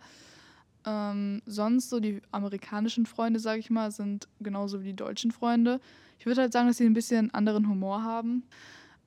Ähm, 0.86 1.42
sonst 1.46 1.90
so 1.90 2.00
die 2.00 2.22
amerikanischen 2.32 3.06
Freunde, 3.06 3.40
sage 3.40 3.60
ich 3.60 3.70
mal, 3.70 3.92
sind 3.92 4.28
genauso 4.40 4.82
wie 4.82 4.88
die 4.88 4.96
deutschen 4.96 5.32
Freunde. 5.32 5.80
Ich 6.18 6.26
würde 6.26 6.42
halt 6.42 6.54
sagen, 6.54 6.68
dass 6.68 6.78
sie 6.78 6.86
ein 6.86 6.94
bisschen 6.94 7.34
anderen 7.34 7.68
Humor 7.68 8.04
haben. 8.04 8.44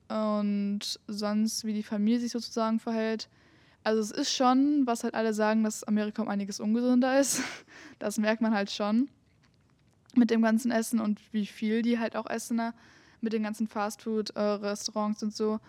Und 0.07 0.99
sonst, 1.07 1.65
wie 1.65 1.73
die 1.73 1.83
Familie 1.83 2.19
sich 2.19 2.31
sozusagen 2.31 2.79
verhält. 2.79 3.27
Also 3.83 4.01
es 4.01 4.11
ist 4.11 4.33
schon, 4.33 4.85
was 4.85 5.03
halt 5.03 5.13
alle 5.13 5.33
sagen, 5.33 5.63
dass 5.63 5.83
Amerika 5.83 6.21
um 6.21 6.27
einiges 6.27 6.59
ungesünder 6.59 7.19
ist. 7.19 7.41
Das 7.97 8.17
merkt 8.17 8.41
man 8.41 8.53
halt 8.53 8.69
schon 8.71 9.07
mit 10.15 10.29
dem 10.29 10.41
ganzen 10.41 10.69
Essen 10.69 10.99
und 10.99 11.21
wie 11.31 11.45
viel 11.45 11.81
die 11.81 11.97
halt 11.97 12.17
auch 12.17 12.25
essen 12.29 12.57
ne? 12.57 12.73
mit 13.21 13.31
den 13.31 13.43
ganzen 13.43 13.67
Fastfood-Restaurants 13.67 15.23
und 15.23 15.33
so. 15.33 15.61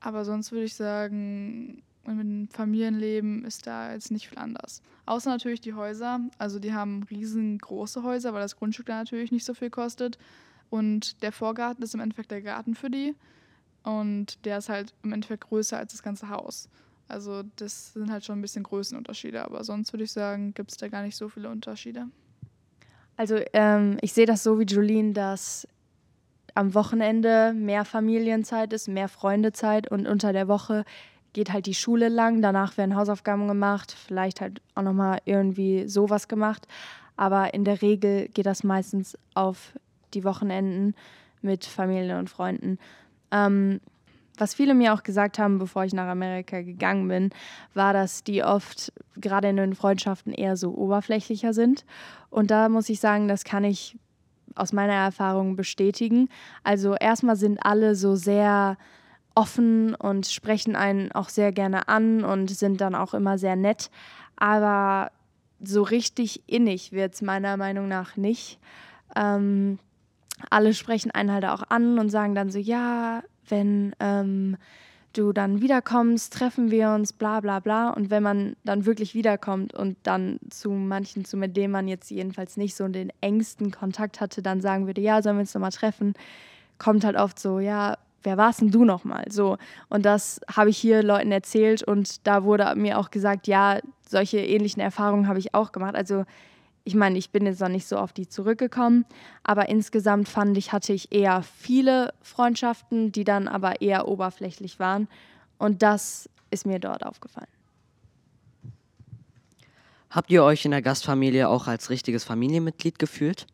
Aber 0.00 0.24
sonst 0.24 0.50
würde 0.50 0.64
ich 0.64 0.74
sagen, 0.74 1.82
mit 2.04 2.20
dem 2.20 2.48
Familienleben 2.48 3.44
ist 3.44 3.66
da 3.66 3.92
jetzt 3.92 4.10
nicht 4.10 4.28
viel 4.28 4.38
anders. 4.38 4.82
Außer 5.06 5.30
natürlich 5.30 5.60
die 5.60 5.74
Häuser. 5.74 6.20
Also 6.38 6.58
die 6.58 6.72
haben 6.72 7.02
riesengroße 7.04 8.02
Häuser, 8.02 8.32
weil 8.32 8.40
das 8.40 8.56
Grundstück 8.56 8.86
da 8.86 8.96
natürlich 8.96 9.32
nicht 9.32 9.44
so 9.44 9.54
viel 9.54 9.70
kostet. 9.70 10.18
Und 10.70 11.22
der 11.22 11.32
Vorgarten 11.32 11.82
ist 11.82 11.94
im 11.94 12.00
Endeffekt 12.00 12.30
der 12.30 12.42
Garten 12.42 12.74
für 12.74 12.90
die. 12.90 13.14
Und 13.82 14.44
der 14.44 14.58
ist 14.58 14.68
halt 14.68 14.94
im 15.02 15.12
Endeffekt 15.12 15.44
größer 15.48 15.78
als 15.78 15.92
das 15.92 16.02
ganze 16.02 16.28
Haus. 16.28 16.68
Also 17.08 17.42
das 17.56 17.94
sind 17.94 18.10
halt 18.10 18.24
schon 18.24 18.38
ein 18.38 18.42
bisschen 18.42 18.62
Größenunterschiede. 18.62 19.44
Aber 19.44 19.64
sonst 19.64 19.92
würde 19.92 20.04
ich 20.04 20.12
sagen, 20.12 20.52
gibt 20.54 20.70
es 20.70 20.76
da 20.76 20.88
gar 20.88 21.02
nicht 21.02 21.16
so 21.16 21.28
viele 21.28 21.48
Unterschiede. 21.48 22.06
Also 23.16 23.40
ähm, 23.52 23.96
ich 24.00 24.12
sehe 24.12 24.26
das 24.26 24.42
so 24.42 24.60
wie 24.60 24.64
Julien, 24.64 25.14
dass 25.14 25.66
am 26.54 26.74
Wochenende 26.74 27.52
mehr 27.54 27.84
Familienzeit 27.84 28.72
ist, 28.72 28.88
mehr 28.88 29.08
Freundezeit 29.08 29.90
und 29.90 30.06
unter 30.06 30.32
der 30.32 30.48
Woche 30.48 30.84
geht 31.38 31.52
halt 31.52 31.66
die 31.66 31.74
Schule 31.74 32.08
lang, 32.08 32.42
danach 32.42 32.76
werden 32.76 32.96
Hausaufgaben 32.96 33.46
gemacht, 33.46 33.92
vielleicht 33.92 34.40
halt 34.40 34.60
auch 34.74 34.82
nochmal 34.82 35.20
irgendwie 35.24 35.86
sowas 35.86 36.26
gemacht. 36.26 36.66
Aber 37.16 37.54
in 37.54 37.62
der 37.62 37.80
Regel 37.80 38.26
geht 38.26 38.44
das 38.44 38.64
meistens 38.64 39.16
auf 39.34 39.72
die 40.14 40.24
Wochenenden 40.24 40.96
mit 41.40 41.64
Familie 41.64 42.18
und 42.18 42.28
Freunden. 42.28 42.80
Ähm, 43.30 43.80
was 44.36 44.54
viele 44.54 44.74
mir 44.74 44.92
auch 44.92 45.04
gesagt 45.04 45.38
haben, 45.38 45.60
bevor 45.60 45.84
ich 45.84 45.92
nach 45.92 46.08
Amerika 46.08 46.60
gegangen 46.60 47.06
bin, 47.06 47.30
war, 47.72 47.92
dass 47.92 48.24
die 48.24 48.42
oft 48.42 48.92
gerade 49.14 49.48
in 49.48 49.58
den 49.58 49.76
Freundschaften 49.76 50.32
eher 50.32 50.56
so 50.56 50.74
oberflächlicher 50.74 51.52
sind. 51.52 51.84
Und 52.30 52.50
da 52.50 52.68
muss 52.68 52.88
ich 52.88 52.98
sagen, 52.98 53.28
das 53.28 53.44
kann 53.44 53.62
ich 53.62 53.96
aus 54.56 54.72
meiner 54.72 54.94
Erfahrung 54.94 55.54
bestätigen. 55.54 56.30
Also 56.64 56.96
erstmal 56.96 57.36
sind 57.36 57.64
alle 57.64 57.94
so 57.94 58.16
sehr 58.16 58.76
offen 59.38 59.94
und 59.94 60.26
sprechen 60.26 60.74
einen 60.74 61.12
auch 61.12 61.28
sehr 61.28 61.52
gerne 61.52 61.86
an 61.86 62.24
und 62.24 62.50
sind 62.50 62.80
dann 62.80 62.96
auch 62.96 63.14
immer 63.14 63.38
sehr 63.38 63.54
nett. 63.54 63.88
Aber 64.34 65.12
so 65.62 65.82
richtig 65.84 66.42
innig 66.48 66.90
wird 66.90 67.14
es 67.14 67.22
meiner 67.22 67.56
Meinung 67.56 67.86
nach 67.86 68.16
nicht. 68.16 68.58
Ähm, 69.14 69.78
alle 70.50 70.74
sprechen 70.74 71.12
einen 71.12 71.32
halt 71.32 71.44
auch 71.44 71.62
an 71.68 72.00
und 72.00 72.10
sagen 72.10 72.34
dann 72.34 72.50
so, 72.50 72.58
ja, 72.58 73.22
wenn 73.48 73.94
ähm, 74.00 74.56
du 75.12 75.32
dann 75.32 75.60
wiederkommst, 75.62 76.32
treffen 76.32 76.72
wir 76.72 76.90
uns, 76.90 77.12
bla 77.12 77.38
bla 77.38 77.60
bla. 77.60 77.90
Und 77.90 78.10
wenn 78.10 78.24
man 78.24 78.56
dann 78.64 78.86
wirklich 78.86 79.14
wiederkommt 79.14 79.72
und 79.72 79.96
dann 80.02 80.40
zu 80.50 80.72
manchen, 80.72 81.24
zu 81.24 81.36
mit 81.36 81.56
denen 81.56 81.72
man 81.72 81.86
jetzt 81.86 82.10
jedenfalls 82.10 82.56
nicht 82.56 82.74
so 82.74 82.88
den 82.88 83.12
engsten 83.20 83.70
Kontakt 83.70 84.20
hatte, 84.20 84.42
dann 84.42 84.60
sagen 84.60 84.88
würde, 84.88 85.00
ja, 85.00 85.22
sollen 85.22 85.36
wir 85.36 85.42
uns 85.42 85.54
nochmal 85.54 85.70
treffen, 85.70 86.14
kommt 86.78 87.04
halt 87.04 87.16
oft 87.16 87.38
so, 87.38 87.60
ja, 87.60 87.96
wer 88.22 88.36
warst 88.36 88.60
denn 88.60 88.70
du 88.70 88.84
nochmal? 88.84 89.24
So. 89.30 89.58
Und 89.88 90.04
das 90.04 90.40
habe 90.50 90.70
ich 90.70 90.78
hier 90.78 91.02
Leuten 91.02 91.32
erzählt 91.32 91.82
und 91.82 92.26
da 92.26 92.44
wurde 92.44 92.74
mir 92.76 92.98
auch 92.98 93.10
gesagt, 93.10 93.46
ja, 93.46 93.78
solche 94.06 94.38
ähnlichen 94.38 94.80
Erfahrungen 94.80 95.28
habe 95.28 95.38
ich 95.38 95.54
auch 95.54 95.72
gemacht. 95.72 95.94
Also 95.94 96.24
ich 96.84 96.94
meine, 96.94 97.18
ich 97.18 97.30
bin 97.30 97.44
jetzt 97.44 97.60
noch 97.60 97.68
nicht 97.68 97.86
so 97.86 97.98
auf 97.98 98.12
die 98.12 98.28
zurückgekommen, 98.28 99.04
aber 99.42 99.68
insgesamt 99.68 100.28
fand 100.28 100.56
ich, 100.56 100.72
hatte 100.72 100.94
ich 100.94 101.12
eher 101.12 101.42
viele 101.42 102.14
Freundschaften, 102.22 103.12
die 103.12 103.24
dann 103.24 103.46
aber 103.46 103.82
eher 103.82 104.08
oberflächlich 104.08 104.78
waren. 104.78 105.06
Und 105.58 105.82
das 105.82 106.30
ist 106.50 106.66
mir 106.66 106.78
dort 106.78 107.04
aufgefallen. 107.04 107.48
Habt 110.10 110.30
ihr 110.30 110.42
euch 110.42 110.64
in 110.64 110.70
der 110.70 110.80
Gastfamilie 110.80 111.48
auch 111.48 111.66
als 111.66 111.90
richtiges 111.90 112.24
Familienmitglied 112.24 112.98
gefühlt? 112.98 113.46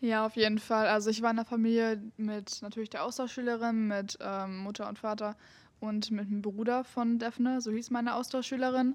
Ja, 0.00 0.26
auf 0.26 0.36
jeden 0.36 0.58
Fall. 0.58 0.86
Also 0.88 1.10
ich 1.10 1.22
war 1.22 1.30
in 1.30 1.36
der 1.36 1.44
Familie 1.46 2.02
mit 2.16 2.60
natürlich 2.62 2.90
der 2.90 3.04
Austauschschülerin, 3.04 3.88
mit 3.88 4.18
ähm, 4.20 4.58
Mutter 4.58 4.88
und 4.88 4.98
Vater 4.98 5.36
und 5.80 6.10
mit 6.10 6.28
dem 6.28 6.42
Bruder 6.42 6.84
von 6.84 7.18
Daphne, 7.18 7.60
so 7.60 7.70
hieß 7.70 7.90
meine 7.90 8.14
Austauschschülerin. 8.14 8.94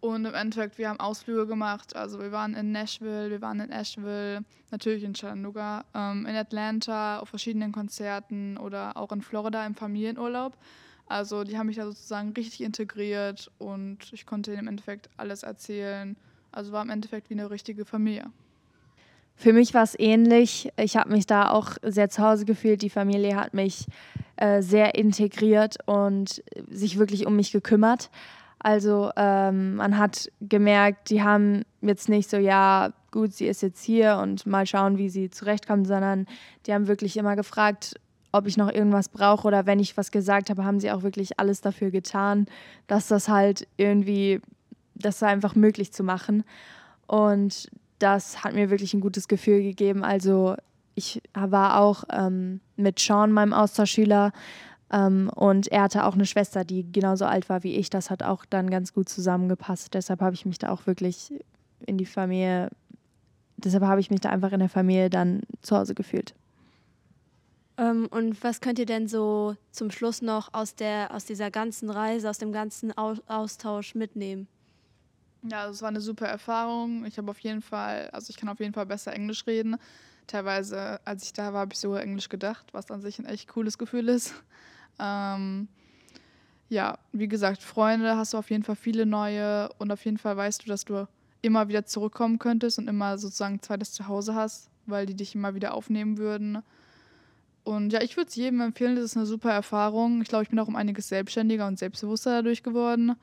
Und 0.00 0.24
im 0.24 0.34
Endeffekt, 0.34 0.78
wir 0.78 0.88
haben 0.88 0.98
Ausflüge 1.00 1.46
gemacht. 1.46 1.94
Also 1.94 2.20
wir 2.20 2.32
waren 2.32 2.54
in 2.54 2.72
Nashville, 2.72 3.28
wir 3.28 3.42
waren 3.42 3.60
in 3.60 3.70
Asheville, 3.70 4.44
natürlich 4.70 5.04
in 5.04 5.12
Chattanooga, 5.12 5.84
ähm, 5.94 6.24
in 6.26 6.34
Atlanta, 6.34 7.18
auf 7.18 7.28
verschiedenen 7.28 7.72
Konzerten 7.72 8.56
oder 8.56 8.96
auch 8.96 9.12
in 9.12 9.20
Florida 9.20 9.66
im 9.66 9.74
Familienurlaub. 9.74 10.56
Also 11.06 11.44
die 11.44 11.58
haben 11.58 11.66
mich 11.66 11.76
da 11.76 11.84
sozusagen 11.84 12.32
richtig 12.32 12.62
integriert 12.62 13.50
und 13.58 14.10
ich 14.12 14.24
konnte 14.26 14.52
ihnen 14.52 14.60
im 14.60 14.68
Endeffekt 14.68 15.10
alles 15.16 15.42
erzählen. 15.42 16.16
Also 16.52 16.72
war 16.72 16.82
im 16.82 16.90
Endeffekt 16.90 17.28
wie 17.28 17.34
eine 17.34 17.50
richtige 17.50 17.84
Familie. 17.84 18.30
Für 19.40 19.54
mich 19.54 19.72
war 19.72 19.84
es 19.84 19.98
ähnlich. 19.98 20.70
Ich 20.76 20.98
habe 20.98 21.08
mich 21.08 21.24
da 21.24 21.48
auch 21.50 21.78
sehr 21.82 22.10
zu 22.10 22.22
Hause 22.22 22.44
gefühlt. 22.44 22.82
Die 22.82 22.90
Familie 22.90 23.36
hat 23.36 23.54
mich 23.54 23.86
äh, 24.36 24.60
sehr 24.60 24.96
integriert 24.96 25.78
und 25.86 26.42
sich 26.68 26.98
wirklich 26.98 27.26
um 27.26 27.36
mich 27.36 27.50
gekümmert. 27.50 28.10
Also 28.58 29.10
ähm, 29.16 29.76
man 29.76 29.96
hat 29.96 30.30
gemerkt, 30.42 31.08
die 31.08 31.22
haben 31.22 31.62
jetzt 31.80 32.10
nicht 32.10 32.28
so, 32.28 32.36
ja, 32.36 32.92
gut, 33.12 33.32
sie 33.32 33.46
ist 33.46 33.62
jetzt 33.62 33.82
hier 33.82 34.18
und 34.22 34.44
mal 34.44 34.66
schauen, 34.66 34.98
wie 34.98 35.08
sie 35.08 35.30
zurechtkommt, 35.30 35.86
sondern 35.86 36.26
die 36.66 36.74
haben 36.74 36.86
wirklich 36.86 37.16
immer 37.16 37.34
gefragt, 37.34 37.94
ob 38.32 38.46
ich 38.46 38.58
noch 38.58 38.70
irgendwas 38.70 39.08
brauche 39.08 39.48
oder 39.48 39.64
wenn 39.64 39.80
ich 39.80 39.96
was 39.96 40.10
gesagt 40.10 40.50
habe, 40.50 40.66
haben 40.66 40.80
sie 40.80 40.92
auch 40.92 41.02
wirklich 41.02 41.40
alles 41.40 41.62
dafür 41.62 41.90
getan, 41.90 42.44
dass 42.88 43.08
das 43.08 43.30
halt 43.30 43.66
irgendwie, 43.78 44.42
das 44.96 45.22
einfach 45.22 45.54
möglich 45.54 45.94
zu 45.94 46.04
machen. 46.04 46.44
Und 47.06 47.70
das 48.00 48.42
hat 48.42 48.54
mir 48.54 48.70
wirklich 48.70 48.94
ein 48.94 49.00
gutes 49.00 49.28
Gefühl 49.28 49.62
gegeben. 49.62 50.04
Also 50.04 50.56
ich 50.94 51.22
war 51.32 51.80
auch 51.80 52.04
ähm, 52.12 52.60
mit 52.76 52.98
Sean, 52.98 53.32
meinem 53.32 53.52
Austauschschüler, 53.52 54.32
ähm, 54.92 55.30
und 55.34 55.68
er 55.68 55.82
hatte 55.82 56.04
auch 56.04 56.14
eine 56.14 56.26
Schwester, 56.26 56.64
die 56.64 56.90
genauso 56.90 57.24
alt 57.24 57.48
war 57.48 57.62
wie 57.62 57.76
ich. 57.76 57.90
Das 57.90 58.10
hat 58.10 58.22
auch 58.22 58.44
dann 58.44 58.70
ganz 58.70 58.92
gut 58.92 59.08
zusammengepasst. 59.08 59.94
Deshalb 59.94 60.20
habe 60.20 60.34
ich 60.34 60.44
mich 60.44 60.58
da 60.58 60.70
auch 60.70 60.86
wirklich 60.86 61.32
in 61.86 61.96
die 61.96 62.06
Familie, 62.06 62.70
deshalb 63.56 63.84
habe 63.84 64.00
ich 64.00 64.10
mich 64.10 64.20
da 64.20 64.30
einfach 64.30 64.52
in 64.52 64.58
der 64.58 64.68
Familie 64.68 65.08
dann 65.08 65.42
zu 65.62 65.76
Hause 65.76 65.94
gefühlt. 65.94 66.34
Ähm, 67.78 68.08
und 68.10 68.42
was 68.42 68.60
könnt 68.60 68.78
ihr 68.78 68.86
denn 68.86 69.06
so 69.06 69.56
zum 69.70 69.90
Schluss 69.90 70.22
noch 70.22 70.52
aus, 70.52 70.74
der, 70.74 71.14
aus 71.14 71.24
dieser 71.24 71.50
ganzen 71.50 71.88
Reise, 71.88 72.28
aus 72.28 72.38
dem 72.38 72.52
ganzen 72.52 72.92
Austausch 72.96 73.94
mitnehmen? 73.94 74.48
Ja, 75.42 75.62
also 75.62 75.72
es 75.72 75.82
war 75.82 75.88
eine 75.88 76.00
super 76.00 76.26
Erfahrung. 76.26 77.04
Ich 77.06 77.16
habe 77.16 77.30
auf 77.30 77.38
jeden 77.40 77.62
Fall, 77.62 78.10
also 78.10 78.30
ich 78.30 78.36
kann 78.36 78.48
auf 78.48 78.60
jeden 78.60 78.74
Fall 78.74 78.86
besser 78.86 79.12
Englisch 79.12 79.46
reden. 79.46 79.76
Teilweise, 80.26 81.00
als 81.04 81.24
ich 81.24 81.32
da 81.32 81.52
war, 81.52 81.60
habe 81.60 81.72
ich 81.72 81.78
sogar 81.78 82.02
Englisch 82.02 82.28
gedacht, 82.28 82.66
was 82.72 82.90
an 82.90 83.00
sich 83.00 83.18
ein 83.18 83.24
echt 83.24 83.48
cooles 83.48 83.78
Gefühl 83.78 84.08
ist. 84.08 84.34
Ähm, 84.98 85.68
ja, 86.68 86.98
wie 87.12 87.26
gesagt, 87.26 87.62
Freunde 87.62 88.16
hast 88.16 88.34
du 88.34 88.38
auf 88.38 88.50
jeden 88.50 88.62
Fall 88.62 88.76
viele 88.76 89.06
neue 89.06 89.70
und 89.78 89.90
auf 89.90 90.04
jeden 90.04 90.18
Fall 90.18 90.36
weißt 90.36 90.64
du, 90.64 90.68
dass 90.68 90.84
du 90.84 91.08
immer 91.42 91.68
wieder 91.68 91.86
zurückkommen 91.86 92.38
könntest 92.38 92.78
und 92.78 92.86
immer 92.86 93.18
sozusagen 93.18 93.62
zweites 93.62 93.92
Zuhause 93.92 94.34
hast, 94.34 94.68
weil 94.86 95.06
die 95.06 95.16
dich 95.16 95.34
immer 95.34 95.54
wieder 95.54 95.74
aufnehmen 95.74 96.18
würden. 96.18 96.62
Und 97.64 97.92
ja, 97.92 98.02
ich 98.02 98.16
würde 98.16 98.28
es 98.28 98.36
jedem 98.36 98.60
empfehlen, 98.60 98.94
das 98.94 99.04
ist 99.06 99.16
eine 99.16 99.26
super 99.26 99.50
Erfahrung. 99.52 100.22
Ich 100.22 100.28
glaube, 100.28 100.44
ich 100.44 100.50
bin 100.50 100.58
auch 100.58 100.68
um 100.68 100.76
einiges 100.76 101.08
selbstständiger 101.08 101.66
und 101.66 101.78
selbstbewusster 101.78 102.36
dadurch 102.36 102.62
geworden 102.62 103.16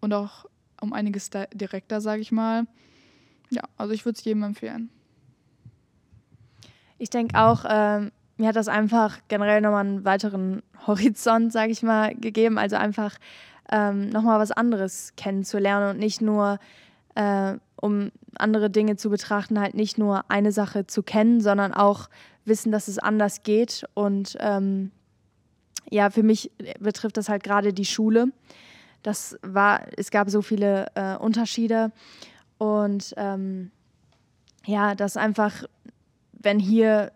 und 0.00 0.12
auch 0.12 0.44
um 0.82 0.92
einiges 0.92 1.30
direkter, 1.54 2.00
sage 2.00 2.20
ich 2.20 2.32
mal. 2.32 2.66
Ja, 3.50 3.62
also 3.76 3.92
ich 3.92 4.04
würde 4.04 4.18
es 4.18 4.24
jedem 4.24 4.42
empfehlen. 4.42 4.90
Ich 6.98 7.10
denke 7.10 7.38
auch, 7.38 7.64
ähm, 7.68 8.12
mir 8.36 8.48
hat 8.48 8.56
das 8.56 8.68
einfach 8.68 9.18
generell 9.28 9.60
nochmal 9.60 9.84
einen 9.84 10.04
weiteren 10.04 10.62
Horizont, 10.86 11.52
sage 11.52 11.72
ich 11.72 11.82
mal, 11.82 12.14
gegeben. 12.14 12.58
Also 12.58 12.76
einfach 12.76 13.16
ähm, 13.70 14.08
nochmal 14.08 14.38
was 14.38 14.52
anderes 14.52 15.12
kennenzulernen 15.16 15.90
und 15.90 15.98
nicht 15.98 16.20
nur, 16.20 16.58
äh, 17.14 17.54
um 17.76 18.10
andere 18.36 18.70
Dinge 18.70 18.96
zu 18.96 19.10
betrachten, 19.10 19.60
halt 19.60 19.74
nicht 19.74 19.98
nur 19.98 20.30
eine 20.30 20.52
Sache 20.52 20.86
zu 20.86 21.02
kennen, 21.02 21.40
sondern 21.40 21.74
auch 21.74 22.08
wissen, 22.44 22.72
dass 22.72 22.88
es 22.88 22.98
anders 22.98 23.42
geht. 23.42 23.84
Und 23.94 24.36
ähm, 24.40 24.90
ja, 25.90 26.10
für 26.10 26.22
mich 26.22 26.50
betrifft 26.80 27.16
das 27.16 27.28
halt 27.28 27.44
gerade 27.44 27.72
die 27.72 27.84
Schule. 27.84 28.28
Das 29.02 29.38
war, 29.42 29.86
es 29.96 30.10
gab 30.10 30.30
so 30.30 30.42
viele 30.42 30.86
äh, 30.94 31.16
Unterschiede 31.16 31.92
und 32.58 33.14
ähm, 33.16 33.70
ja, 34.64 34.94
dass 34.94 35.16
einfach, 35.16 35.64
wenn 36.32 36.58
hier 36.58 37.12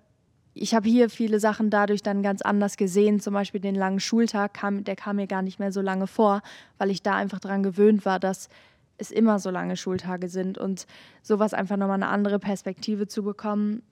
ich 0.58 0.74
habe 0.74 0.88
hier 0.88 1.10
viele 1.10 1.38
Sachen 1.38 1.68
dadurch 1.68 2.02
dann 2.02 2.22
ganz 2.22 2.40
anders 2.40 2.78
gesehen. 2.78 3.20
Zum 3.20 3.34
Beispiel 3.34 3.60
den 3.60 3.74
langen 3.74 4.00
Schultag, 4.00 4.54
kam, 4.54 4.84
der 4.84 4.96
kam 4.96 5.16
mir 5.16 5.26
gar 5.26 5.42
nicht 5.42 5.58
mehr 5.58 5.70
so 5.70 5.82
lange 5.82 6.06
vor, 6.06 6.40
weil 6.78 6.90
ich 6.90 7.02
da 7.02 7.14
einfach 7.14 7.40
daran 7.40 7.62
gewöhnt 7.62 8.06
war, 8.06 8.18
dass 8.18 8.48
es 8.96 9.10
immer 9.10 9.38
so 9.38 9.50
lange 9.50 9.76
Schultage 9.76 10.28
sind 10.28 10.56
und 10.56 10.86
sowas 11.22 11.52
einfach 11.52 11.76
nochmal 11.76 11.96
eine 11.96 12.08
andere 12.08 12.38
Perspektive 12.38 13.06
zu 13.06 13.22
bekommen 13.22 13.82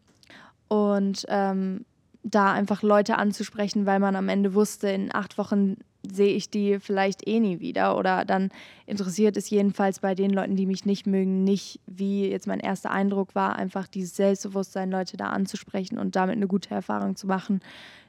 und 0.68 1.26
ähm, 1.28 1.84
da 2.22 2.52
einfach 2.52 2.82
Leute 2.82 3.18
anzusprechen, 3.18 3.84
weil 3.84 4.00
man 4.00 4.16
am 4.16 4.30
Ende 4.30 4.54
wusste, 4.54 4.88
in 4.88 5.14
acht 5.14 5.36
Wochen 5.36 5.76
sehe 6.10 6.34
ich 6.34 6.50
die 6.50 6.78
vielleicht 6.80 7.26
eh 7.26 7.40
nie 7.40 7.60
wieder 7.60 7.96
oder 7.96 8.24
dann 8.24 8.50
interessiert 8.86 9.36
es 9.36 9.50
jedenfalls 9.50 10.00
bei 10.00 10.14
den 10.14 10.30
Leuten, 10.30 10.56
die 10.56 10.66
mich 10.66 10.84
nicht 10.84 11.06
mögen, 11.06 11.44
nicht, 11.44 11.80
wie 11.86 12.28
jetzt 12.28 12.46
mein 12.46 12.60
erster 12.60 12.90
Eindruck 12.90 13.34
war, 13.34 13.56
einfach 13.56 13.86
dieses 13.86 14.16
Selbstbewusstsein, 14.16 14.90
Leute 14.90 15.16
da 15.16 15.30
anzusprechen 15.30 15.98
und 15.98 16.16
damit 16.16 16.36
eine 16.36 16.46
gute 16.46 16.74
Erfahrung 16.74 17.16
zu 17.16 17.26
machen, 17.26 17.60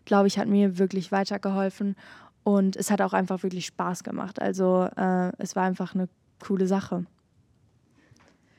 glaube 0.06 0.28
ich, 0.28 0.38
hat 0.38 0.48
mir 0.48 0.78
wirklich 0.78 1.12
weitergeholfen 1.12 1.96
und 2.44 2.76
es 2.76 2.92
hat 2.92 3.02
auch 3.02 3.14
einfach 3.14 3.44
wirklich 3.44 3.66
Spaß 3.66 4.04
gemacht. 4.04 4.42
Also 4.42 4.88
äh, 4.96 5.32
es 5.38 5.56
war 5.56 5.64
einfach 5.64 5.96
eine 5.96 6.08
coole 6.40 6.68
Sache. 6.68 7.06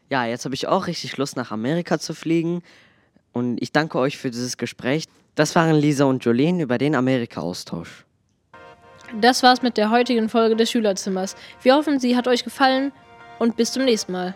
Ja, 0.09 0.25
jetzt 0.25 0.45
habe 0.45 0.55
ich 0.55 0.69
auch 0.69 0.87
richtig 0.87 1.16
Lust, 1.16 1.37
nach 1.37 1.50
Amerika 1.50 1.99
zu 1.99 2.14
fliegen. 2.14 2.62
Und 3.33 3.61
ich 3.61 3.73
danke 3.73 3.99
euch 3.99 4.16
für 4.16 4.31
dieses 4.31 4.57
Gespräch. 4.57 5.05
Das 5.35 5.55
waren 5.55 5.75
Lisa 5.75 6.05
und 6.05 6.25
Jolene 6.25 6.62
über 6.62 6.78
den 6.78 6.95
Amerika-Austausch. 6.95 8.05
Das 9.20 9.42
war's 9.42 9.62
mit 9.62 9.76
der 9.76 9.90
heutigen 9.90 10.28
Folge 10.28 10.56
des 10.56 10.70
Schülerzimmers. 10.70 11.36
Wir 11.62 11.75
hoffen, 11.76 11.98
sie 11.98 12.16
hat 12.16 12.28
euch 12.28 12.44
gefallen 12.44 12.92
und 13.38 13.56
bis 13.56 13.72
zum 13.72 13.84
nächsten 13.84 14.12
Mal. 14.12 14.34